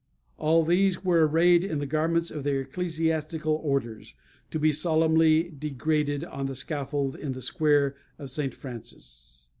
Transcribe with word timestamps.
All 0.39 0.63
these 0.63 1.05
were 1.05 1.27
arrayed 1.27 1.63
in 1.63 1.77
the 1.77 1.85
garments 1.85 2.31
of 2.31 2.43
their 2.43 2.61
ecclesiastical 2.61 3.53
orders, 3.63 4.15
to 4.49 4.57
be 4.57 4.73
solemnly 4.73 5.51
degraded 5.55 6.23
on 6.23 6.47
the 6.47 6.55
scaffold 6.55 7.15
in 7.15 7.33
the 7.33 7.39
Square 7.43 7.95
of 8.17 8.31
St. 8.31 8.55
Francis. 8.55 9.49